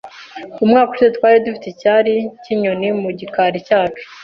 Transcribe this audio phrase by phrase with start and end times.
[0.63, 4.03] Umwaka ushize twari dufite icyari cyinyoni mu gikari cyacu.